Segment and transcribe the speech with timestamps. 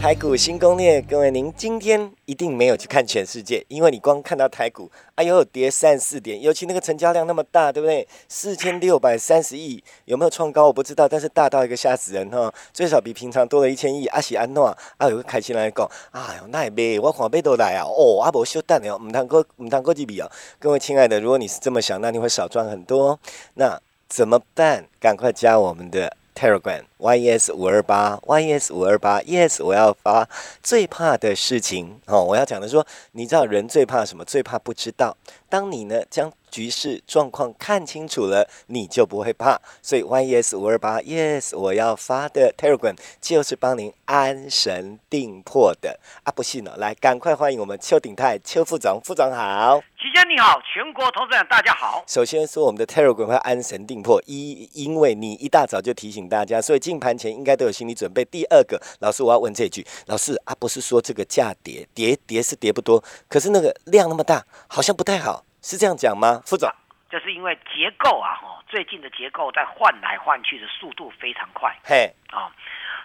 [0.00, 8.06] 台股新攻略，各位，您今天一定没有去看全世界，因为你光看到台股，哎呦，跌三四点，尤其那个成交量那么大，对不对？
[8.28, 14.06] 四千六百三十亿，有没有创高我不知道，但是大到一个吓死人哈，最少比平常多了一千亿。
[14.08, 14.66] 阿喜安诺
[14.98, 20.30] 啊，有个开心来讲，哎呦，那也买，我看买都来啊，哦，阿伯休蛋了，唔谈过唔谈过几笔哦。
[20.58, 23.18] 各位亲爱的，如果你是这么想，那你会少赚很多，
[23.54, 24.86] 那怎么办？
[25.00, 26.82] 赶快加我们的 Telegram。
[27.12, 30.28] Yes 五二八，yes 五二八，yes 我要发
[30.62, 34.24] 最怕的事情哦，我要讲的说，你知道人最怕什么？
[34.24, 35.16] 最怕不知道。
[35.48, 39.60] 当你呢将局势状况看清楚了，你就不会怕。
[39.82, 46.32] 所以 yes 五二八，yes 我要发的 Telegram 就是帮您安神定魄的啊！
[46.32, 52.02] 不信呢，来赶快欢迎我们邱鼎泰邱副总，副总好，齐先你好，全国投资人大家好。
[52.08, 58.24] 首先说我们的 Telegram 会安神定魄，一因为你一大早就提醒大家，所以今盘前应该都有心理准备。
[58.24, 66.40] 第二个，老师我要问这句，老师啊，不是说这个价跌跌跌是跌不多，可是那个量那么大，好像不太好，是这样讲吗？
[66.44, 66.70] 副总，
[67.10, 71.74] 就是因为结构啊，哈，最近的结构在换来换去的速度非常快。
[71.84, 72.50] 嘿，啊，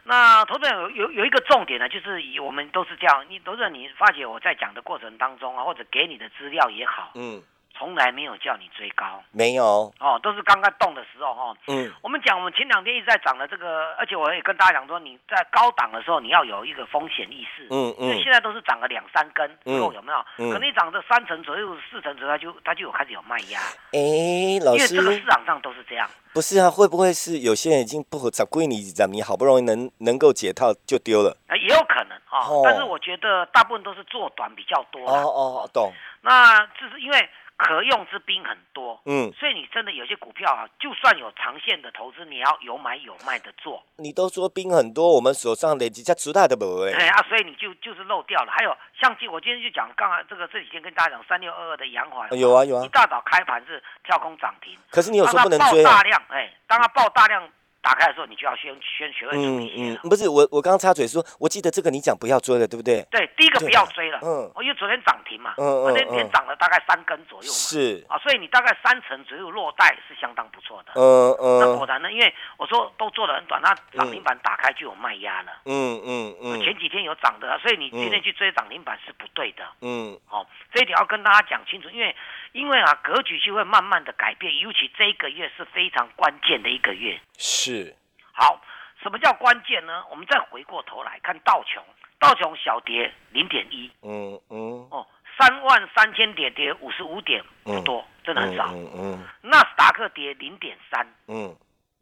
[0.04, 7.42] 那投资人有有有一个重点呢，就是以我们都是这样，你投资人你发觉我在讲的过程当中啊，或者给你的资料也好，嗯。
[7.80, 9.64] 从来没有叫你追高，没有
[10.02, 11.56] 哦，都是刚刚动的时候哈。
[11.68, 17.66] 嗯，我们讲我们前两天一直在涨的这个，而且我也跟大家讲说，你在高档的时候你要有一个风险意识。
[17.70, 18.04] 嗯嗯。
[18.04, 20.26] 因为现在都是涨了两三根，够有没有？
[20.40, 20.52] 嗯。
[20.52, 23.62] 可能涨这三成左右、四成左右，它就它就有开始有卖压。
[23.94, 24.96] 哎，老师。
[24.96, 26.06] 因为这个市场上都是这样。
[26.34, 31.38] 不是啊，会不会是有些人已经不合找归你涨，你好不容易能能够解套就丢了？
[31.48, 32.44] 啊，也有可能啊。
[32.46, 32.60] 哦。
[32.66, 35.08] 但是我觉得大部分都是做短比较多。
[35.08, 35.94] 哦哦，懂。
[36.20, 37.30] 那这是因为。
[37.60, 43.84] 可用之兵很多，嗯，所以你真的有些股票啊，就算有长线的投资，你要有买有卖的做。
[43.98, 46.94] 你都说兵很多，我们手上累积在出大的不哎。
[46.94, 48.52] 哎啊，所以你就就是漏掉了。
[48.52, 54.74] 还有像今我今天就讲，刚刚这个这几天跟大家讲三六二二的阳华，有啊有啊，一大早开盘是跳空涨停。
[54.90, 57.44] 可是你有说不能追大量，哎，当它爆大量。
[57.82, 63.02] 打开的时候，你就要先先学会注意嗯嗯，不是我我刚刚插嘴说，我记得这个你讲不要追了，对不对？
[63.10, 64.20] 对，第一个不要追了。
[64.22, 67.54] 嗯，因为昨天涨停嘛，嗯昨天连涨了大概三根左右嘛。
[67.54, 70.92] 是啊，所以你大概三成左右落袋是相当不错的。
[70.96, 71.60] 嗯嗯。
[71.60, 75.52] 那果然呢，因为我说都做的很短，那涨停板打开就有卖压了。
[75.66, 76.62] 嗯嗯嗯。
[76.62, 79.64] 前几天有涨的，所以你今天去追涨停板是不对的。
[79.82, 80.18] 嗯。
[80.28, 82.16] 好，这一点要跟大家讲清楚，因为
[82.54, 87.20] 因为啊，格局就会慢慢的改变，尤其这一个月是非常关键的一个月。
[87.38, 87.96] 是。
[88.32, 88.62] 好，
[89.04, 90.04] 什么叫关键呢？
[90.10, 91.84] 我们再回过头来看道琼，
[92.20, 95.06] 道琼小跌零点一，嗯嗯，哦，
[95.38, 98.68] 三万三千点跌五十五点，不多，真的很少。
[98.70, 101.54] 嗯嗯，纳斯达克跌零点三，嗯，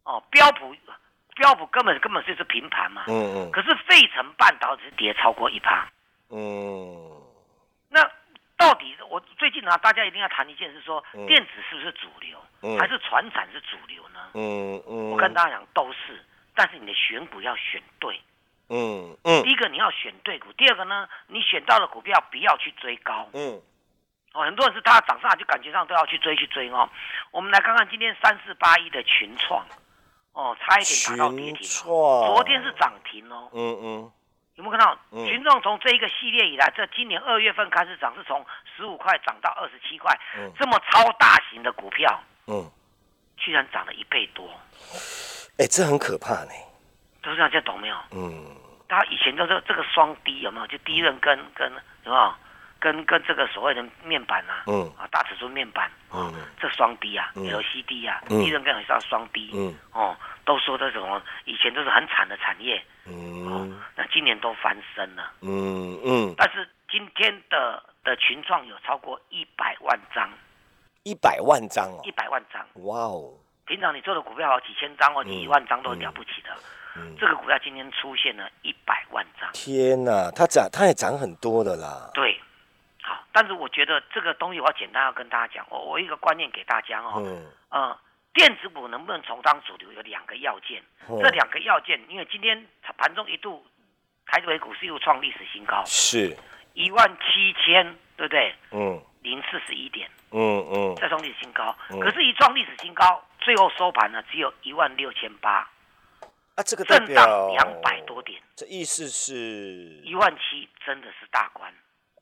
[0.04, 0.74] 哦，标普
[1.34, 5.88] 标普根本根本就是平盘嘛，嗯嗯，可是费城半导体跌超过一趴，
[6.30, 6.77] 嗯，
[9.68, 14.30] 我最近呢，大家一定要谈一件事，说电子是不是主流，还是船产是主流呢？
[14.34, 16.24] 嗯嗯，我跟大家讲都是。
[16.54, 18.20] 但是你的选股要选对，
[18.68, 23.62] 嗯嗯，第一个你要选对股，第二个呢，你选到的股票不要去追高，嗯，
[24.32, 26.88] 哦，很多人是他涨上来就感觉上都要去追去追哦。
[27.30, 29.64] 我们来看看今天三四八一的群创，
[30.32, 34.12] 哦，差一点打到跌停，昨天是涨停哦，嗯嗯，
[34.58, 38.44] 有没有看到群众从这一个系列以来，这今年二月份开始涨，是从
[38.76, 40.12] 十五块涨到二十七块，
[40.58, 42.68] 这么超大型的股票，嗯，
[43.36, 44.50] 居然涨了一倍多。
[45.58, 46.50] 哎，这很可怕呢。
[47.22, 47.96] 都是这样，懂没有？
[48.10, 48.56] 嗯。
[48.88, 50.66] 他以前都是这个双低，有没有？
[50.66, 51.70] 就低润跟跟
[52.02, 52.36] 什么？
[52.80, 66.34] 跟跟这个所谓的面板啊，嗯，啊大尺寸面板，嗯，这双低啊，LCD 啊，利润跟很少双低，嗯，哦，都说这种以前都是很惨的产业，嗯，那今年都翻身了，嗯嗯。
[66.36, 70.30] 但是今天的的群创有超过一百万张，
[71.02, 73.32] 一百万张哦，一百万张，哇哦。
[73.66, 76.56] 平常你做的股票几千张或几万张都了不起的，
[77.20, 79.50] 这个股票今天出现了一百万张。
[79.52, 82.10] 天哪，它涨，它也涨很多的啦。
[82.14, 82.40] 对，
[83.08, 87.24] 好，但是我觉得这个东西我要简单要跟大家讲，我我一个观念给大家哦，
[87.70, 87.96] 嗯，
[88.34, 92.66] 电子股能不能重当主流有两个要件，这两个要件，因为今天
[92.98, 93.64] 盘中一度
[94.26, 96.36] 台北股市又创历史新高，是。
[96.74, 98.54] 一万七千，对不对？
[98.70, 103.24] 嗯，零四十一点，嗯嗯，再创历史新高，可是，一创历史新高。
[103.40, 105.68] 最后收盘呢，只有一万六千八，
[106.54, 109.34] 啊，这个震荡两百多点，这意思是？
[110.04, 111.72] 一万七真的是大关，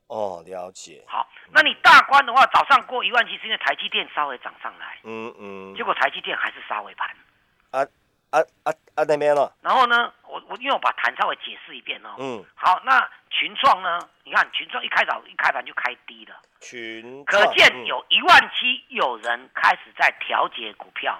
[0.07, 1.03] 哦，了解。
[1.05, 7.09] 好，那你大关的话，早上过一万七，是因为台积电稍微涨上来，嗯嗯，结果台积电还是杀尾盘。
[7.71, 7.85] 啊
[8.29, 9.53] 啊啊啊那边了。
[9.61, 12.15] 然后呢，我我因为我把盘稍微解释一遍哦。
[12.17, 12.45] 嗯。
[12.55, 13.99] 好，那群创呢？
[14.23, 16.35] 你看群创一开早一开盘就开低了。
[16.61, 17.23] 群。
[17.25, 21.19] 可见有一万七有人开始在调节股票，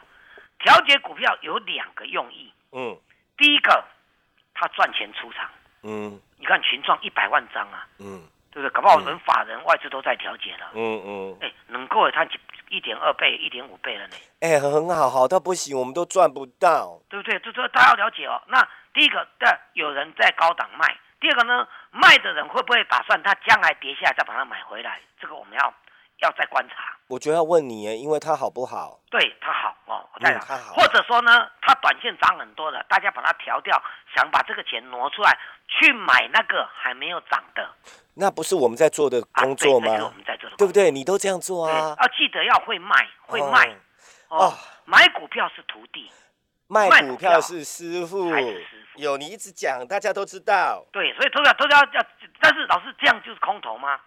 [0.59, 2.53] 调节股票有两个用意。
[2.71, 2.97] 嗯。
[3.37, 3.83] 第一个，
[4.53, 5.49] 他赚钱出场。
[5.83, 6.19] 嗯。
[6.37, 7.87] 你看群创一百万张啊。
[7.99, 8.23] 嗯。
[8.57, 8.69] 对不对？
[8.71, 10.71] 搞不好人法人外资都在调节了。
[10.73, 11.37] 嗯嗯。
[11.41, 12.27] 哎，能够它
[12.69, 14.15] 一点二倍、一点五倍了呢。
[14.39, 17.37] 哎，很好，好到不行，我们都赚不到，对不对？
[17.39, 18.41] 这这大家要了解哦。
[18.47, 20.87] 那第一个，但有人在高档卖；
[21.19, 24.99] 第二个呢，卖的人会不会打算他将来跌下来再把它买回来？
[25.21, 25.73] 这个我们要
[26.21, 26.97] 要再观察。
[27.07, 28.99] 我觉得要问你，因为它好不好？
[29.09, 30.41] 对，它好哦，我再讲，
[30.73, 33.81] 或者说呢，它短线涨很多的，大家把它调掉，
[34.15, 37.69] 想把这个钱挪出来去买那个还没有涨的。
[38.15, 39.91] 那不是我们在做的工作吗？
[39.93, 40.89] 我们在做的，对不对？
[40.89, 41.95] 你都这样做啊！
[41.99, 43.75] 要记得要会卖，会卖
[44.29, 44.53] 哦。
[44.85, 46.09] 买股票是徒弟，
[46.67, 48.31] 卖股票是师傅。
[48.95, 50.83] 有你一直讲，大家都知道。
[50.91, 52.05] 对，所以都要都要要，
[52.39, 53.99] 但是老师这样就是空头吗？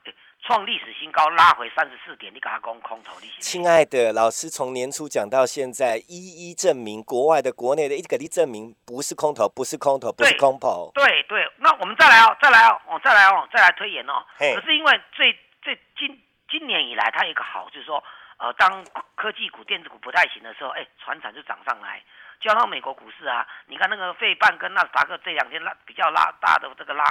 [0.43, 3.41] 创历史新高，拉回三十四点，你给他攻空头利息。
[3.41, 10.91] 亲爱的老师，从年初讲到现在，一一证明国外的、国内的，一个一证明不是空头，不是空头，不是空头。
[10.95, 14.25] 对对，那我们再来哦，再来哦，哦，再来哦，再来推演哦。
[14.39, 16.21] 可是因为最最今
[16.51, 18.03] 今年以来，它有一个好，就是说，
[18.39, 18.85] 呃，当
[19.15, 22.03] 科技股、电子股不太行的时候，哎，船产就涨上来。
[22.41, 27.05] 加上美国股市啊，你看那个费半跟纳斯达克这两天拉比较拉大的这个拉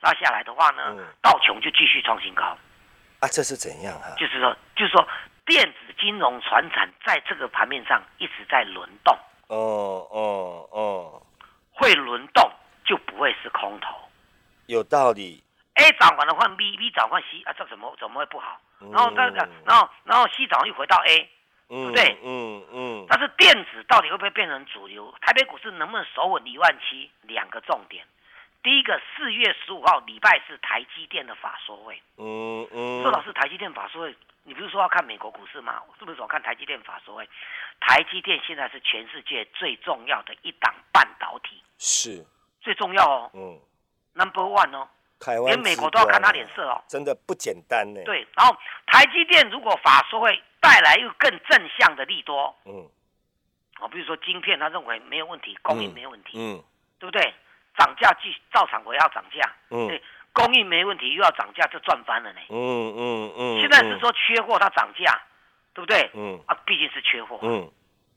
[0.00, 2.58] 拉下来的话呢，道琼就继续创新高。
[3.22, 4.18] 啊，这是怎样啊？
[4.18, 5.06] 就是说，就是说，
[5.46, 9.16] 电子金融船产在这个盘面上一直在轮动。
[9.46, 11.22] 哦哦哦，
[11.70, 12.50] 会轮动
[12.84, 13.94] 就不会是空头。
[14.66, 15.40] 有道理。
[15.74, 18.60] A 涨完了换 B，B 涨换 C 啊，这怎么怎么会不好？
[18.90, 21.30] 然后这个，然后然后 C 涨又回到 A，
[21.68, 22.18] 对不对？
[22.24, 23.06] 嗯嗯。
[23.08, 25.14] 但是电子到底会不会变成主流？
[25.20, 27.08] 台北股市能不能守稳一万七？
[27.22, 28.04] 两个重点。
[28.62, 32.00] 第一个四月十五号礼拜是台积电的法说会。
[32.16, 33.02] 嗯嗯。
[33.02, 35.82] 说老师，台积电法说会，你不是说要看美国股市吗？
[35.98, 37.28] 是不是说看台积电法说会？
[37.80, 41.60] 台积电现在是全世界最重要的一档半导体。
[41.78, 42.24] 是。
[42.60, 43.30] 最重要哦。
[43.34, 43.58] 嗯。
[44.14, 44.88] Number one 哦。
[45.18, 45.52] 台湾。
[45.52, 46.80] 连美国都要看他脸色哦。
[46.86, 48.00] 真的不简单呢。
[48.04, 48.56] 对，然后
[48.86, 52.88] 台积电如果法说会带来又更正向的利多，嗯。
[53.80, 56.62] 哦，比如说晶片，他认为没有问题，供应没有问题，嗯，
[57.00, 57.34] 对不对？
[57.76, 60.02] 涨价继照常我要涨价，嗯，对，
[60.32, 62.40] 供应没问题又要涨价，就赚翻了呢。
[62.50, 63.60] 嗯嗯嗯。
[63.60, 65.20] 现在是说缺货，它涨价，
[65.74, 66.10] 对不对？
[66.14, 66.38] 嗯。
[66.46, 67.38] 啊，毕竟是缺货。
[67.42, 67.70] 嗯。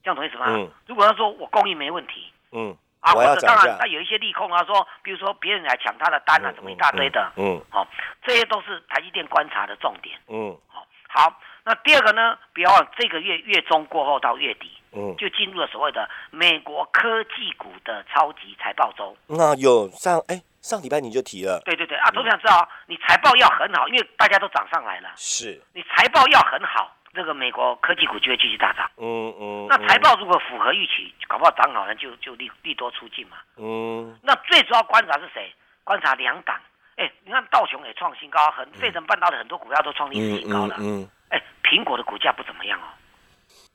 [0.04, 0.46] 这样懂意思吗？
[0.50, 0.70] 嗯。
[0.88, 7.88] 如果他说我供应没问题，嗯，啊，或者当然他有一些利空啊，说比如说别人来抢他的单啊，怎么一大堆的，嗯，好，
[8.24, 10.20] 这些都是台积电观察的重点。
[10.28, 10.56] 嗯。
[10.68, 12.38] 好，好，那第二个呢？
[12.54, 14.72] 不要忘这个月月中过后到月底。
[14.96, 19.16] 嗯，就进入了所谓的美国科技股的超级财报周。
[19.28, 21.62] 那有上哎，上礼拜你就提了。
[21.66, 25.12] 对对对啊，都想知道你财报要很好，因为大家都涨上来了。
[25.18, 28.90] 是，你财报要很好，这个美国科技股就会继续大涨。
[28.98, 29.68] 嗯嗯。
[29.70, 33.38] 那财报如果符合预期，搞不好涨好了就就利利多出尽嘛。
[33.58, 34.18] 嗯。
[34.24, 35.54] 那最主要观察是谁？
[35.84, 36.60] 观察两档。
[36.96, 40.76] 哎，你看道琼也创新高，很费城半导体很多股票都创历史新高了。
[40.80, 41.10] 嗯嗯。
[41.30, 42.86] 哎，苹果的股价不怎么样哦。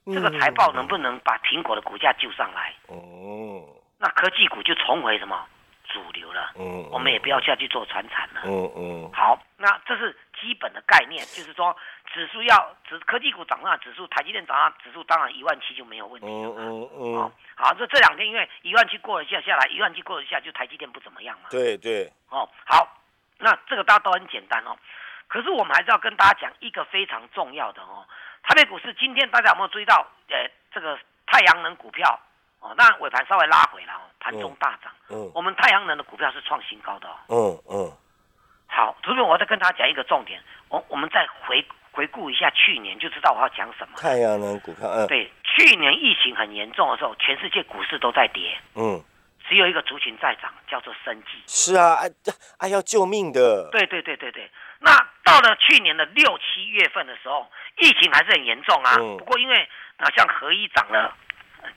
[0.07, 2.75] 这个财报能不能把苹果的股价救上来？
[2.89, 3.63] 哦，
[3.99, 5.47] 那科技股就重回什么
[5.89, 6.53] 主流了？
[6.57, 8.43] 嗯，我们也不要下去做传产了。
[8.45, 11.77] 嗯嗯，好，那这是基本的概念，就是说
[12.13, 16.33] 指数要指科技股涨上指数，台积电涨上指数，当然一万七就没有问题了。
[16.33, 21.49] 嗯嗯嗯，好，这这两天因为一万七过了一下下来，一万七过了一下就台积电不怎么样嘛。
[21.51, 22.97] 对对，哦，好，
[23.39, 24.77] 那这个大家都很简单哦，
[25.29, 28.07] 可是我们还是要跟大家讲一个非常重要的哦。
[28.43, 30.07] 台北股市今天大家有没有注意到？
[30.29, 32.19] 呃，这个太阳能股票
[32.61, 34.93] 哦，那尾盘稍微拉回来哦，盘中大涨。
[35.09, 37.17] 嗯，我们太阳能的股票是创新高的哦。
[37.29, 37.93] 嗯嗯。
[38.67, 43.97] 好，这边我再跟他讲一个重点，我我们再回回顾一下去年，就知道我要讲什么。
[43.97, 48.57] 太阳能股票，嗯，对，去年疫情很严重的时候，全世界股市都在跌。
[48.75, 49.03] 嗯。
[49.49, 51.43] 只有一个族群在涨，叫做生计。
[51.49, 52.09] 是啊，哎，
[52.59, 53.69] 哎，要救命的。
[53.73, 54.49] 对对对对对。
[54.81, 57.47] 那到了去年的六七月份的时候，
[57.77, 58.97] 疫情还是很严重啊。
[58.99, 59.17] 嗯。
[59.19, 59.69] 不过因为
[59.99, 61.15] 啊，像合一涨了，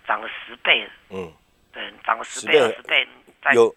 [0.08, 0.90] 涨了十倍。
[1.10, 1.32] 嗯。
[1.74, 3.08] 对，涨了十倍二十倍。
[3.54, 3.76] 有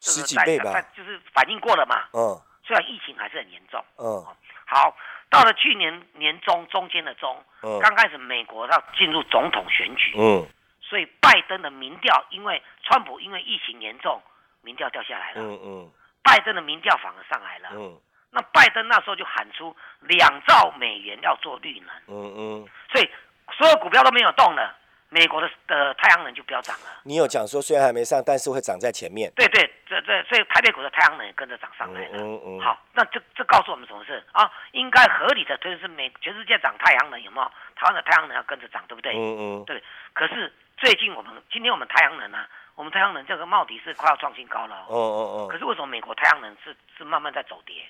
[0.00, 0.72] 十几倍吧。
[0.96, 2.04] 就是反应过了嘛。
[2.12, 2.36] 嗯。
[2.66, 3.82] 虽然疫情还是很严重。
[3.96, 4.26] 嗯。
[4.66, 4.96] 好，
[5.30, 7.44] 到了去年年中中间的中，
[7.80, 10.14] 刚开始美国要进入总统选举。
[10.18, 10.46] 嗯。
[10.82, 14.20] 所以拜登的民调，因为川普因为疫情严重，
[14.62, 15.40] 民调掉下来了。
[15.40, 15.92] 嗯嗯。
[16.22, 17.68] 拜登的民调反而上来了。
[17.72, 18.00] 嗯。
[18.34, 23.08] 那拜登那时候就喊出两兆美元要做绿能，嗯嗯，所以
[23.56, 24.76] 所有股票都没有动了。
[25.10, 26.86] 美国的的太阳能就不要涨了。
[27.04, 29.30] 你有讲说虽然还没上，但是会涨在前面。
[29.36, 32.18] 对对，这这所以台北股的太阳能也跟着涨上来了。
[32.18, 32.60] 嗯嗯。
[32.60, 34.50] 好，那这这告诉我们什么事啊？
[34.72, 37.46] 应该合理的推是美全世界涨太阳能有没有？
[37.76, 39.14] 台湾的太阳能要跟着涨，对不对？
[39.14, 39.64] 嗯嗯。
[39.66, 39.80] 对。
[40.14, 44.84] 可是最近我们今天我们太阳能呢，我们太阳能这个帽底是快要创新高了。
[44.88, 45.48] 哦哦哦。
[45.48, 47.84] 可是为什么美国太阳能是是慢慢在走跌？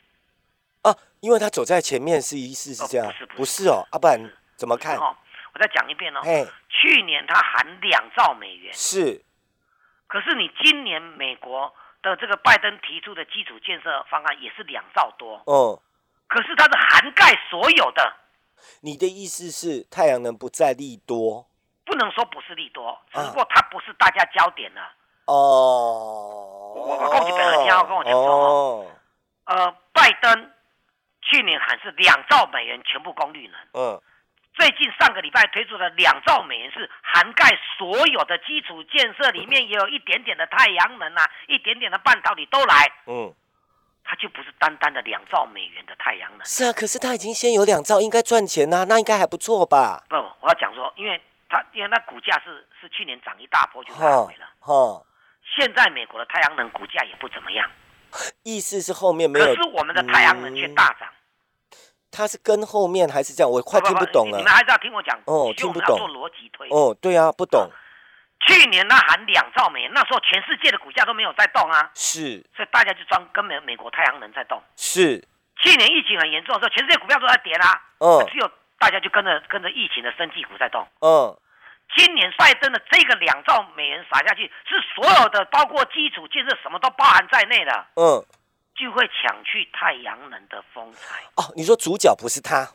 [0.85, 3.07] 啊，因为他走在前面是意思是这样？
[3.09, 4.21] 不是不是哦，阿不然
[4.57, 4.97] 怎么看？
[4.99, 6.21] 我再讲一遍哦，
[6.69, 9.23] 去年他含两兆美元，是，
[10.07, 11.73] 可是你今年美国
[12.03, 15.81] 的这个拜登提出的基础建设方案也是两兆多，哦，
[16.26, 18.12] 可是它是涵盖所有的。
[18.81, 21.47] 你的意思是太阳能不再利多？
[21.87, 24.81] 不能说不是利多，只不过它不是大家焦点了。
[25.26, 28.87] 哦，我我恭喜别人，你要跟我讲说，
[29.45, 30.50] 呃，拜登
[31.25, 34.00] 去年还是两兆美元全部供绿能，嗯。
[34.57, 42.93] 最近上个礼拜推出的两兆美元是涵盖所有的基础建设，里面也有一点点的太阳能啊，一点点的半导体都来。
[43.07, 43.35] 嗯，
[44.04, 46.47] 它就不是单单的两兆美元的太阳能。
[46.47, 50.04] 是啊，可是它已经先有两兆，应该赚钱呐，那应该还不错吧？
[50.09, 54.47] 不，我要讲说，因为它因为那股价是是去年涨一大波就拉回了。
[54.61, 55.04] 哦，
[55.57, 57.69] 现在美国的太阳能股价也不怎么样。
[58.44, 61.09] 意思是后面没有，可是我们的太阳能却大涨。
[62.11, 63.50] 它是跟后面还是这样？
[63.50, 64.38] 我快听不懂了。
[64.38, 65.99] 你们还是要听我讲哦，听不懂。
[65.99, 67.68] 做逻辑推哦，对啊，不懂。
[68.47, 71.90] 去年那含两兆美元，那时候全世界的股价都没有在动啊。
[71.94, 72.44] 是。
[72.54, 74.62] 所以大家就装跟美美国太阳能在动。
[74.76, 75.26] 是。
[75.56, 77.83] 去年疫情很严重的时候，全世界股票都在跌啦。
[77.99, 78.25] 嗯。
[78.30, 80.87] 只有大家就跟着跟着疫情的生技股在动。
[81.00, 81.37] 嗯。
[81.97, 87.87] 今年拜登的这个两兆美元撒下去，是所有的包括基础建设什么都包含在内的。
[87.97, 88.25] 嗯。
[88.76, 91.45] 就会抢去太阳能的风采哦。
[91.55, 92.67] 你说主角不是他，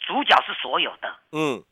[0.00, 1.08] 主角是所有的。
[1.32, 1.64] 嗯，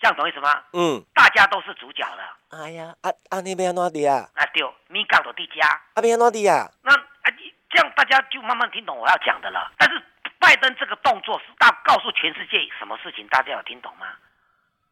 [0.00, 0.64] 这样懂意思吗？
[0.72, 2.36] 嗯，大家都是主角了。
[2.58, 4.28] 哎呀，啊啊那边哪里啊？
[4.34, 5.80] 啊对，米高的地家。
[5.94, 6.68] 啊边哪里啊？
[6.82, 7.30] 那啊，
[7.70, 9.70] 这样大家就慢慢听懂我要讲的了。
[9.78, 10.02] 但是
[10.40, 13.28] 拜登这个动作是大告诉全世界什么事情？
[13.28, 14.08] 大家有听懂吗？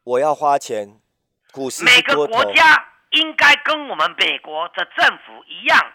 [0.05, 0.97] 我要花钱，
[1.51, 5.93] 股市每个国家应该跟我们美国的政府一样。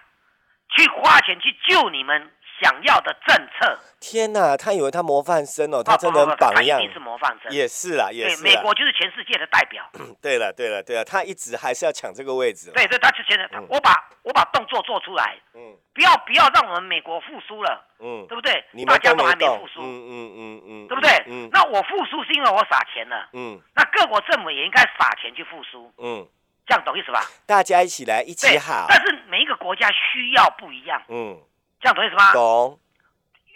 [0.76, 2.30] 去花钱去救你们
[2.60, 3.78] 想要的政策。
[4.00, 6.80] 天哪，他以为他模范生哦，他真的很榜样。
[6.80, 7.50] 一定是模范生。
[7.50, 8.42] 也是啦，也是。
[8.42, 9.84] 美国就是全世界的代表。
[10.20, 12.70] 对了，对了，对了，他一直还是要抢这个位置。
[12.74, 13.92] 对，对，他之前的，我把
[14.22, 15.36] 我把动作做出来。
[15.54, 15.76] 嗯。
[15.94, 17.86] 不要不要让我们美国复苏了。
[18.00, 18.26] 嗯。
[18.28, 18.64] 对不对？
[18.84, 19.80] 大家都还没复苏。
[19.80, 20.88] 嗯嗯嗯嗯。
[20.88, 21.10] 对不对？
[21.26, 21.48] 嗯。
[21.52, 23.28] 那我复苏是因为我撒钱了。
[23.32, 23.60] 嗯。
[23.74, 25.92] 那各国政府也应该撒钱去复苏。
[25.98, 26.26] 嗯。
[26.66, 27.20] 这样懂意思吧？
[27.46, 28.86] 大家一起来，一起好。
[28.88, 31.02] 但是每一个国家需要不一样。
[31.08, 31.38] 嗯，
[31.84, 32.32] 这样懂意思吗？
[32.32, 32.80] 懂。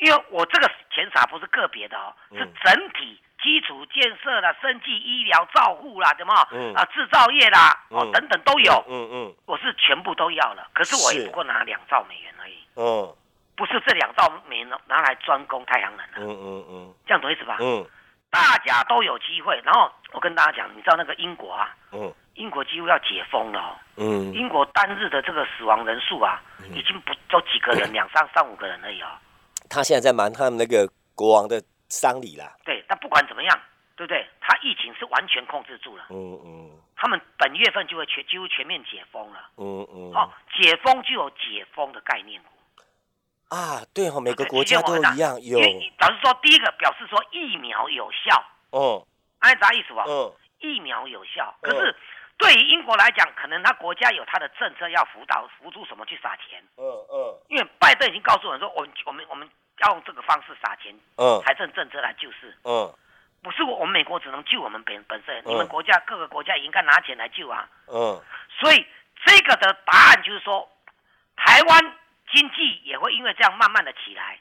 [0.00, 8.84] 因为我这个钱撒不是个别的哦，是整体基础建设啦、生计医疗照护啦，怎么啊制造业啦，哦等等都有。
[8.86, 9.34] 嗯嗯。
[9.46, 12.58] 我是全部都要了，可是我也不过拿两兆美元而已。
[12.76, 13.14] 嗯。
[13.56, 16.20] 不是这两兆美元拿来专攻太阳能的。
[16.20, 16.94] 嗯嗯嗯。
[17.06, 17.56] 这样懂意思吧？
[17.60, 17.84] 嗯。
[18.30, 21.74] 大家都有机会，然后我跟大家讲，你知道那个英国啊？
[21.92, 22.14] 嗯。
[22.38, 26.40] 英国几乎要解封了，嗯，英国单日的这个死亡人数啊，
[26.72, 29.08] 已经不就几个人，两三三五个人而已哦。
[29.68, 32.56] 他现在在忙他们那个国王的丧礼啦。
[32.64, 33.60] 对，但不管怎么样，
[33.96, 34.24] 对不对？
[34.40, 36.06] 他疫情是完全控制住了。
[36.10, 36.70] 嗯嗯。
[36.96, 39.50] 他们本月份就会全几乎全面解封了。
[39.56, 40.12] 嗯嗯。
[40.12, 42.48] 好，解封就有解封的概念股。
[43.48, 45.58] 啊，对哦，每个国家都一样有。
[45.98, 48.44] 老实说，第一个表示说疫苗有效。
[48.70, 49.04] 哦。
[49.40, 50.04] 按啥意思吧？
[50.06, 50.32] 嗯。
[50.60, 51.96] 疫苗有效，可是。
[52.38, 56.62] 对于英国来讲，可能他国家有他的政策要辅导辅助什么去撒钱。
[56.76, 57.36] 嗯嗯。
[57.48, 60.96] 因为拜登已经告诉我们说，我们我们我们要用这个方式撒钱。
[61.16, 61.42] 嗯。
[61.42, 62.56] 财政政策来救市。
[62.62, 62.94] 嗯。
[63.42, 67.68] 不是我，我们美国只能救我们本本身，你们国家各个国家也应该拿钱来救啊。
[67.88, 68.22] 嗯。
[68.58, 68.86] 所以
[69.26, 70.70] 这个的答案就是说，
[71.36, 71.98] 台湾
[72.32, 74.38] 经济也会因为这样慢慢的起来。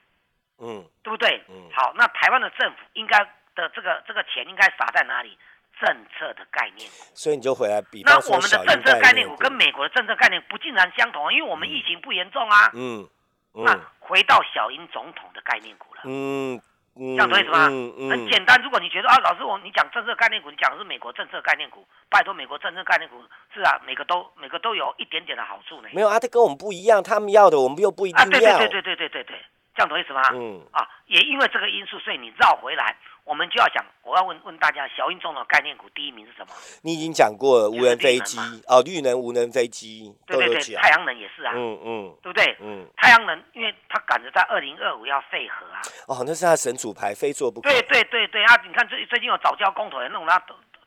[0.60, 0.86] 嗯。
[1.02, 1.44] 对不对？
[1.50, 1.68] 嗯。
[1.74, 3.18] 好，那台湾的政府应该
[3.56, 5.36] 的这个这个钱应该撒在哪里？
[5.80, 8.02] 政策的概念股，所以你就回来比。
[8.04, 12.72] 那我们的政策概念股跟美国的政策概念不竟然相同，因为我们疫情不严重啊。
[12.74, 13.08] 嗯。
[13.54, 16.02] 那回到小英总统的概念股了。
[16.06, 16.62] 嗯
[16.96, 17.16] 嗯。
[17.16, 17.68] 这样懂意思吗？
[17.70, 18.10] 嗯嗯。
[18.10, 23.22] 很简单，如果你觉得啊，老师我你讲政策概念股，你讲的是美国政策概念股，拜托美国政策概念股
[23.54, 25.90] 是啊，每个都每个都有一点点的好处呢。
[25.94, 28.30] 没有啊，它跟我们不一样，他们要的我们又不一定要。
[28.30, 29.36] 对对对对对对对对。
[29.76, 30.22] 这样懂意思吗？
[30.34, 30.62] 嗯。
[30.72, 32.96] 啊，也因为这个因素，所以你绕回来。
[33.28, 36.54] 我们就要讲，我要问问大家，小英中的概念股第一名是什么？
[36.82, 42.56] 你已经讲过了，无人飞机哦，绿能无人飞机，对对对，太阳能也是啊，嗯嗯，对不对？
[42.62, 45.82] 嗯，太阳能，因为它赶着在二零二五要废核啊。
[46.08, 47.70] 哦，那是他神主牌，非做不可。
[47.70, 48.56] 对对对对啊！
[48.66, 50.40] 你看最最近有早教公投，也弄他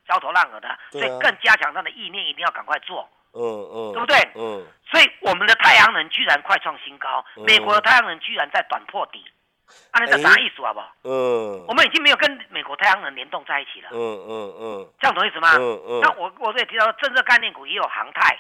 [0.08, 3.06] 焦头烂额的，所以更加强他的意念，一定要赶快做。
[3.32, 4.16] 嗯嗯，对不对？
[4.34, 4.66] 嗯。
[4.90, 9.22] 所以我们的太阳能居然快创新高，美国的太阳能居然在短破底。
[9.90, 10.92] 啊，那个啥意思好不好？
[11.04, 13.88] 嗯，我们已经没有跟美国太阳能联动在一起了。
[13.92, 15.56] 嗯嗯嗯，这样懂意思吗？
[15.56, 16.00] 嗯嗯。
[16.00, 18.38] 那我我这里提到政策概念股也有航太，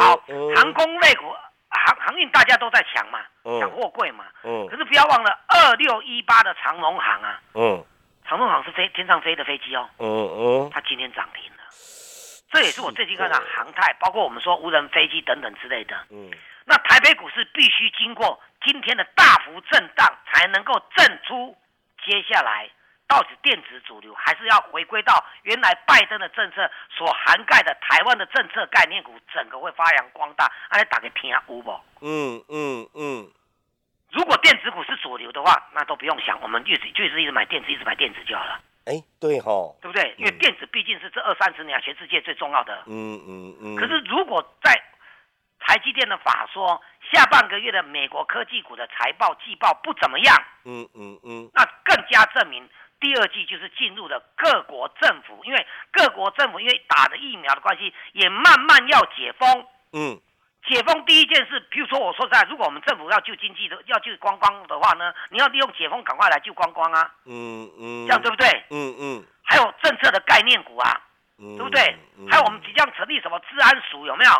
[0.00, 0.20] 好，
[0.56, 1.26] 航空类股
[1.70, 3.20] 航航运大家都在抢嘛，
[3.60, 4.24] 抢货柜嘛。
[4.42, 4.66] 嗯。
[4.68, 7.40] 可是不要忘了二六一八的长龙航啊。
[7.54, 7.84] 嗯。
[8.26, 9.88] 长龙航是飞天上飞的飞机哦。
[9.98, 10.70] 嗯嗯。
[10.72, 11.62] 它今天涨停了，
[12.50, 15.96] 这也是我最近看到航太，包括我们说无人飞机等等之类的。
[16.10, 16.30] 嗯。
[16.68, 21.56] 那台北股市必须经过今天的大幅震荡，才能够震出
[22.04, 22.68] 接下来
[23.08, 30.44] 到底电子主流，还是要回归到原来拜登的政策所涵盖的台湾的政策概念股，整个会发扬光大。
[30.68, 31.70] 啊，你打个听啊，有不？
[32.02, 33.32] 嗯嗯嗯。
[34.10, 38.60] 如果电子股是主流的话，那都不用想，我们一直就是一直买电子，一直买电子就好了。
[38.84, 40.14] 哎，对哈，对不对？
[40.18, 42.84] 因为电子毕竟是这二三十年全世界最重要的。
[42.86, 43.76] 嗯嗯嗯。
[43.76, 44.74] 可是如果在
[45.68, 46.80] 台积电的法说，
[47.12, 50.34] 下半个月的美国科技股的财报季报不怎么样。
[50.64, 52.66] 嗯嗯嗯，那更加证明
[52.98, 59.66] 第二季就是进入了各国政府，因为各国政府因为打的疫苗的关系，也慢慢要解封。
[59.92, 60.18] 嗯，
[60.66, 67.12] 解封第一件事，比如说我说实在，如果我们政府要救经济的，要救观光的话呢，你要利用解封赶快来救观光啊。
[67.26, 68.48] 嗯嗯，这样对不对？
[68.70, 70.98] 嗯嗯，还有政策的概念股啊，
[71.36, 71.94] 对不对？
[72.30, 74.32] 还有我们即将成立什么治安署有没有？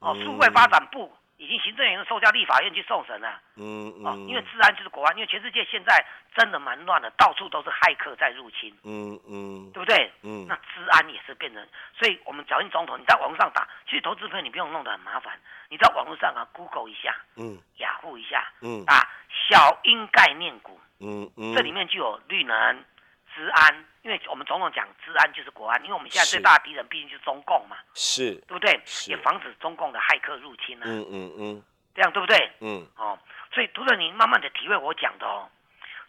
[0.00, 3.40] 哦，数位发展部已经行政院受教立法院去送审了。
[3.56, 4.04] 嗯嗯。
[4.04, 6.04] 哦，因为治安就是国安，因为全世界现在
[6.34, 8.76] 真的蛮乱的，到处都是骇客在入侵。
[8.84, 9.70] 嗯嗯。
[9.72, 10.10] 对不对？
[10.22, 10.46] 嗯。
[10.48, 11.66] 那治安也是变成，
[11.96, 15.38] 所以我们小英总统，你在网上打，其实投资朋友你不用弄得很麻烦，
[15.68, 19.06] 你在网络上啊，Google 一下，嗯，雅虎一下，嗯，啊
[19.48, 22.84] 小英概念股，嗯嗯，这里面就有绿能。
[23.32, 28.80] 治安，因为我们总统讲治安就是国安，因为我们现在最大的敌人毕竟就是中共嘛，是，对不对？
[29.08, 30.84] 也防止中共的骇客入侵啊。
[30.86, 31.62] 嗯嗯嗯，
[31.94, 32.50] 这样对不对？
[32.60, 33.18] 嗯，哦，
[33.52, 35.48] 所以读者你慢慢的体会我讲的哦。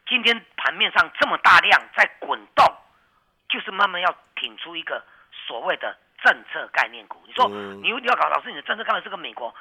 [0.07, 2.65] 今天盘面上这么大量在滚动，
[3.47, 5.03] 就是慢慢要挺出一个
[5.47, 7.21] 所谓的政策概念股。
[7.27, 9.53] 你说你你要搞老师，你的政策看的是跟美国，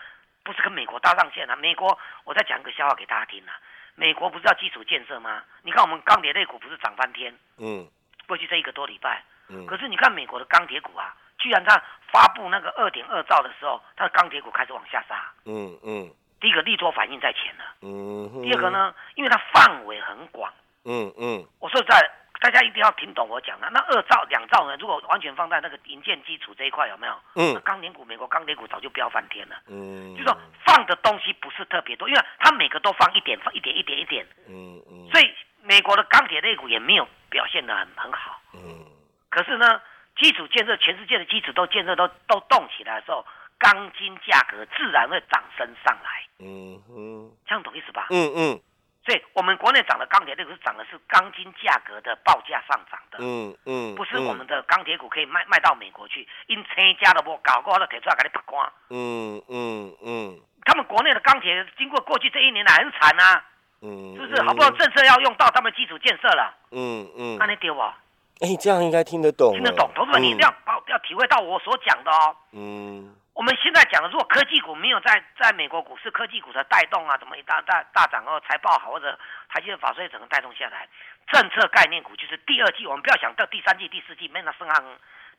[0.42, 1.56] 不是跟美国搭上线啊？
[1.56, 3.58] 美国，我再讲一个笑话给大家听啊。
[3.96, 5.42] 美国不是要基础建设吗？
[5.62, 7.36] 你看我们钢铁类股不是涨翻天？
[7.58, 7.86] 嗯，
[8.30, 15.32] 过去这一个多礼拜，嗯，可是你看美国的钢铁股啊，居然它发布那个二点二兆的时候，它的钢铁股开始往下杀。
[15.46, 17.64] 嗯嗯，第一个利多反应在前了。
[17.82, 20.52] 嗯，第二个呢，因为它范围很广。
[20.84, 22.08] 嗯嗯，我说在。
[22.42, 23.68] 大家一定要听懂我讲的。
[23.70, 24.74] 那二兆、两兆呢？
[24.80, 27.12] 如果完全放在那个银建基础这一块，有没有？
[27.34, 27.60] 嗯。
[27.60, 29.56] 钢铁股，美国钢铁股早就飙翻天了。
[29.66, 30.16] 嗯。
[30.16, 34.26] 就说放的东西不是特别多，因为它每个都放一点，放一点，一点，一点。
[34.48, 35.06] 嗯嗯。
[35.12, 38.40] 所以美国的钢铁类股也没有表现的很很好。
[38.52, 38.84] 嗯。
[39.30, 39.80] 可是呢，
[40.18, 43.24] 基础建设，全世界的基础都建设都都动起来的时候，
[43.58, 46.26] 钢筋价格自然会涨升上来。
[46.40, 47.30] 嗯嗯。
[47.46, 48.08] 这样懂意思吧？
[48.10, 48.60] 嗯嗯。
[49.02, 63.42] 所以我们国内涨的钢铁，那个是涨的是钢筋价格的报价上涨的，嗯嗯，不是我们的钢铁股可以卖卖到美国去，因车价都不搞过，那铁出来给你拔光，嗯嗯嗯，他们国内的钢铁经过过去这一年来很惨啊，
[63.82, 64.42] 嗯，是不是？
[64.42, 67.92] 好不容易政策要用到他们基础建设了，嗯嗯，那你丢我，
[68.40, 73.16] 哎，这样应该听得懂，听得懂，同志们，你一定要要要体会到我所讲的哦，嗯。
[73.32, 80.86] 我们现在讲的，如果科技股没有在在美国股市科技股的带动啊，怎么一大大大涨哦，财报好或者台积电法税整个带动下来，
[81.32, 84.84] 政策概念股就是第二季，我们不要想到第三季、第四季没那升行，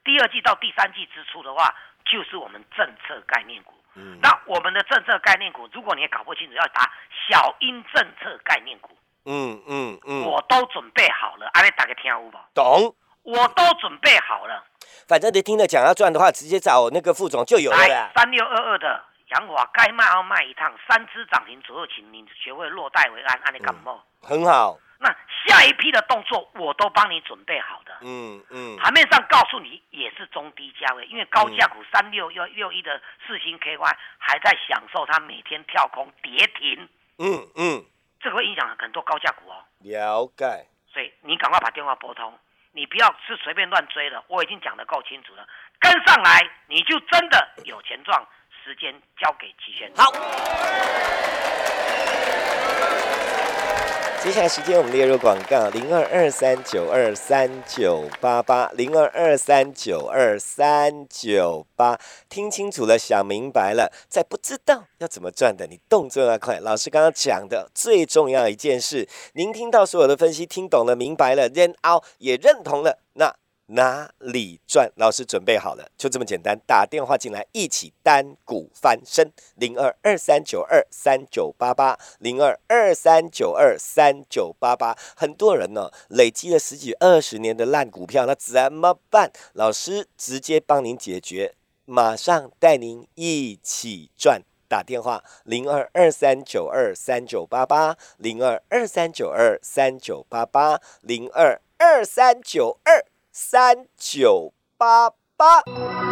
[0.04, 1.76] 第二季到第三季支出的话，
[2.06, 3.76] 就是我们政策概念股。
[3.96, 6.92] 嗯，那我们的政策概念股，如果你也搞不清楚，要打
[7.30, 8.90] 小英政策概念股。
[9.26, 12.32] 嗯嗯嗯，我都准备好了，阿你打个听有无？
[12.54, 12.96] 懂。
[13.24, 14.64] 我都准备好了。
[15.08, 18.12] 反正你听了讲要赚的话，直接找那个副总就有了。
[18.16, 24.04] 三六二二的杨华，该卖要卖一趟，三只涨停左右，请你学会落袋为安，阿你感冒。
[24.24, 24.80] 很好。
[25.46, 27.98] 那下一批的动作我都帮你准备好的。
[28.02, 28.78] 嗯嗯。
[28.78, 36.90] 盘面上告诉你也是中低价位，因为高价股三六幺六一的四星 KY 还在享受它每天跳空跌停。
[37.18, 37.86] 嗯嗯。
[38.20, 39.64] 这个会影响很多高价股哦。
[39.80, 40.68] 了解。
[40.94, 42.38] 所以你赶快把电话拨通。
[42.74, 45.46] 你不要是随便乱追的，我已经讲得够清楚了，
[45.80, 48.26] 跟上来你就真的有钱赚，
[48.64, 49.92] 时间交给齐轩。
[49.98, 50.10] 好。
[54.24, 62.00] 接下来时间我们列入广告：零二二三九二三九八八，零二二三九二三九八。
[62.30, 66.60] 听清楚了，想明白了，再不知道要怎么赚的，你动作要快。
[66.60, 73.41] 老师刚刚讲的最重要一件事，您听到所有的分析，听懂了，明白了，认凹也认同了，那。
[73.72, 74.92] 哪里赚？
[74.96, 84.98] 老师准备好了，就这么简单，打电话进来一起单股翻身，零二二三九二三九八八，零二二三九二三九八八。
[85.16, 89.32] 很多人呢，累积了十几二十年的烂股票，那怎么办？
[89.54, 91.56] 老师直接帮您解决，
[91.86, 94.42] 马上带您一起赚。
[94.68, 103.11] 打电话零二二三九二三九八八，零二二三九二三九八八，零二二三九二。
[103.32, 106.11] 三九八八。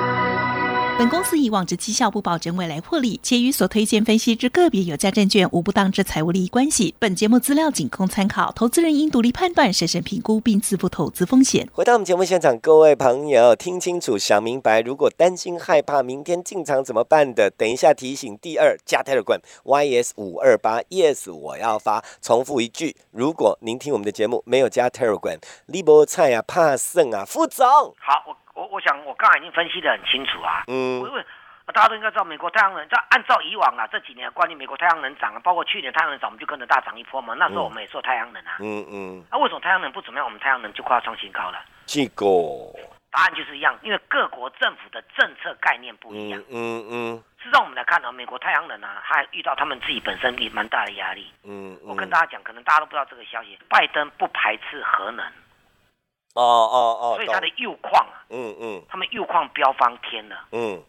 [0.99, 6.93] 本公司以往之绩效不保证未来获利，且与所推荐分析之个别有价证券无不当之财务利益关系。
[6.99, 11.69] 本节目资料仅供参考，投资人应独立判断、审慎评估并自负投资风险。
[11.71, 18.37] 回到我们节目现场，各位朋友听清楚、想明白，如果担心害怕明天进场怎么办的，等一下提醒。
[18.41, 22.03] 第二加 Telegram YS 五二八 Yes，我要发。
[22.21, 27.65] 重复一句，如果您听我们的节目没有加 Telegram，利博菜啊，怕剩啊，副总。
[27.65, 28.48] 好，我。
[28.59, 31.25] 我我想我刚才已经分析的很清楚啊，嗯，因为
[31.67, 37.33] 大家都应该知道，美国太阳能在按照以往啊这几年的惯例，美国太阳能涨啊，包括去年太阳能涨，我们就跟着大涨一波嘛。
[37.35, 41.63] 那时候我们也做太阳能啊，嗯嗯，那为什么太阳能不怎么样，我们太阳能就快要创新高了？
[41.85, 42.25] 这个
[43.11, 47.23] 答案就是一样，因为各国政府的政策概念不一样，嗯嗯。
[47.41, 55.25] 事实上我们来看呢，美国太阳能啊，还遇到他们自己本身也蛮大的压力，嗯，我跟大家讲，可能大家都不知道这个消息，拜登不排斥核能。
[56.35, 60.81] 哦哦哦，所以它的铀矿啊，嗯嗯，他们铀矿标翻天了，嗯，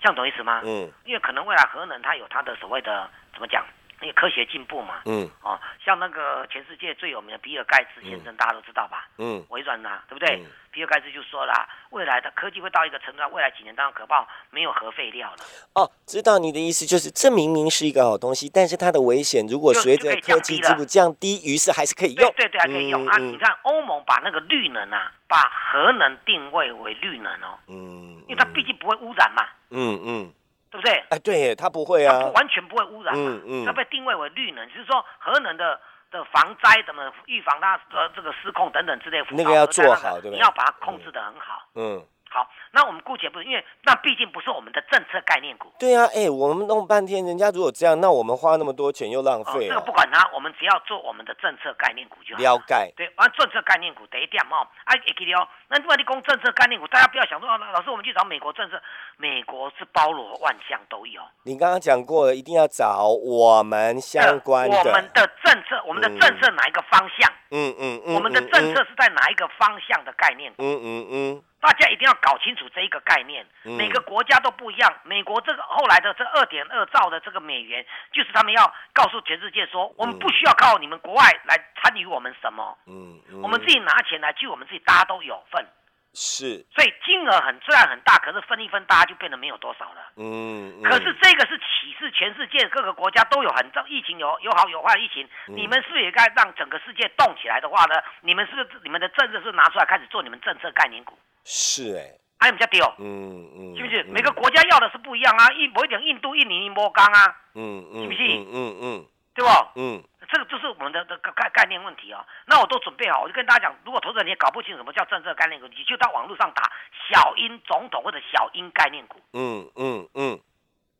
[0.00, 0.60] 这样懂意思吗？
[0.64, 3.64] 嗯，因为可能未来核能它有它的所谓的怎么讲？
[4.00, 9.06] 因为科学进步嘛，嗯，哦，像那个全世界最有名的比尔盖茨先生，大家都知道吧？
[9.18, 10.42] 嗯，微软呐，对不对？
[10.72, 11.52] 比尔盖茨就说了，
[11.90, 15.36] 未来的科技会到一个程度，未来几年当然可怕，没有核废料了。
[15.74, 22.32] 哦，知道你的意思，就是这明明是一个好东西，但是它的危险如果随着科技进步降低，于是还是可以用。
[22.36, 23.18] 对对，还可以用啊！
[23.18, 25.36] 你看欧盟把那个绿能啊，把
[25.72, 30.32] 核能定位为绿能哦，嗯，因为它毕竟不会污染嘛，嗯嗯。
[30.70, 31.04] 对不对？
[31.10, 33.30] 哎，对，它不会啊，完全不会污染嘛。
[33.30, 35.80] 嗯嗯，它被定位为绿能，就是说核能的
[36.10, 39.22] 的防灾怎么预防它呃这个失控等等之类。
[39.30, 40.32] 那个要做好，对不对？
[40.32, 41.62] 你要把它控制的很好。
[41.74, 42.04] 嗯。
[42.32, 45.72] 好，那我们姑且不是，因为那毕竟不是我们的政策概念股。
[45.78, 49.66] 对啊，哎，我们弄半天，人家如果这样，那我们花那么多钱又浪费。
[49.68, 52.40] 这个不管它，我们只要做我们的政策概念股就好。
[52.40, 52.92] 了解。
[52.96, 54.66] 对，完政策概念股得一点哦。
[54.84, 55.46] 啊，也可以哦。
[55.68, 58.80] 那如果你讲政策概念股，大家不要想说，老师我们去找美国政策，
[59.16, 61.20] 美国是包罗万象都有。
[61.42, 64.78] 你刚刚讲过了，一定要找我们相关的。
[64.78, 67.28] 我们的政策，我们的政策哪一个方向？
[67.30, 68.14] 嗯嗯嗯。
[68.14, 70.52] 我们的政策是在哪一个方向的概念？
[70.58, 71.42] 嗯嗯嗯。
[71.60, 74.94] 大家一定要搞清楚这一个概念，每个国家都不一样。
[75.04, 85.62] 美国这个后来的这二点二兆的这个美元，就是他们要告诉全世界说，我们不需要靠你们国外来参与我们什么，嗯，我们自己拿钱来救我们自己，大家都有份。
[86.12, 90.10] 是，所以金额很虽然很大，可是分一分，大家就变得没有多少了。
[90.16, 98.02] 嗯，可是这个是启示全世界各个国家都有很重疫情有有好有坏的疫情，你们是不是也该让整个世界动起来的话呢？
[98.22, 101.16] 你们是不是你们的政策是拿出来开始做你们政策概念股？
[101.44, 104.02] 是哎，还有比较丢，嗯嗯，是不是？
[104.04, 108.22] 每个国家要的是不一样啊，印某一点印度、印尼、摩刚啊，嗯嗯，是不是？
[108.52, 109.50] 嗯嗯，对不？
[109.76, 110.02] 嗯。
[110.30, 116.70] 这个就是我们的的概概念问题啊，那我都准备好，我就跟大家讲，如果投资者你也搞不清什么叫政策概念股，你就到网络上打
[117.10, 119.20] 小英总统或者小英概念股。
[119.32, 120.40] 嗯嗯嗯。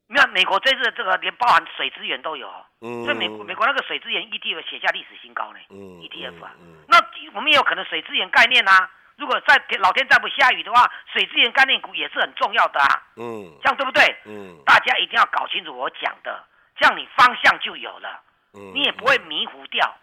[0.08, 5.60] 你看美国这次这个连包含水资源都有，哦嗯，所以美美国那个水资源 ETF 写下历史新高呢。
[5.68, 6.50] 嗯，ETF 啊，
[6.88, 6.98] 那
[7.32, 13.02] 我们也有可能水资源概念啊，如果在老天再不下雨的话，水资源概念股也是很重要的啊。
[13.14, 14.16] 嗯，这样对不对？
[14.24, 16.44] 嗯，大家一定要搞清楚我讲的，
[16.76, 18.20] 这样你方向就有了。
[18.52, 19.96] 你也不会迷糊掉，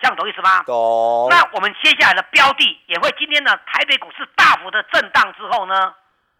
[0.00, 0.62] 这样懂意思吗？
[0.64, 1.28] 懂。
[1.30, 5.94] 那我们接下来的标的也会今天呢，台北股市大幅的震荡之后呢，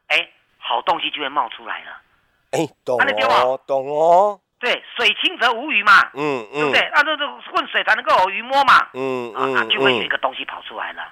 [0.09, 2.01] 哎，好东西就会冒出来了。
[2.53, 4.41] 哎，懂哦，懂哦。
[4.61, 6.91] 对，水清则无鱼嘛，嗯嗯，对不对？
[6.95, 11.03] 那这这混水才能够有鱼摸嘛，嗯嗯，啊，就会有一个东西跑出来了。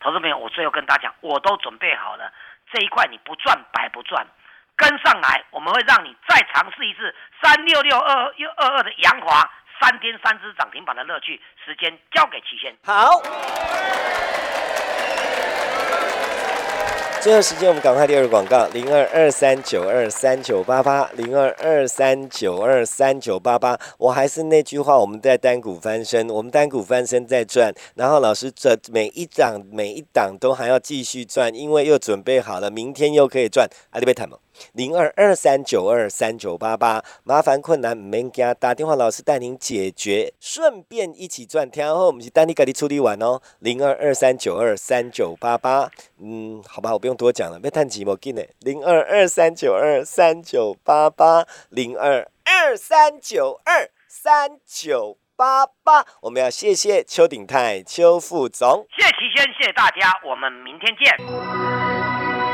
[0.00, 2.32] 投资朋友，我最后跟大家讲，我都准备好了，
[2.72, 4.26] 这一块你不赚白不赚，
[4.76, 9.50] 跟上来，我们会让你再尝试一次三六六二又二二的阳华。
[9.80, 12.74] 三天三只涨停板的乐趣，时间交给齐先。
[12.84, 13.22] 好。
[17.20, 23.78] 最后时间，我们赶快第二个广告：零二二三九二三九八八，零二二三九二三九八八。
[23.96, 33.66] 我还是那句话，我们在单股翻身，我们单股翻身在赚，然后老师这每一档每一档都还要继续赚，因为又准备好了，明天又可以赚。
[33.92, 34.36] 阿里贝坦吗？
[34.72, 41.70] 零二二三九二三九八八，麻烦困难唔免惊，打电话老师带您解决，顺便一起赚。
[41.70, 43.40] 听后我们是带你赶紧处理完哦。
[43.60, 45.90] 零二二三九二三九八八，
[46.20, 48.48] 嗯，好吧，我不用多讲了，别叹寂寞，紧嘞。
[48.60, 62.13] 零二二三九二三九八八，零二二三九二三九八八，我们要谢谢邱鼎泰邱副总，谢谢齐轩，谢谢大家，我们明天见。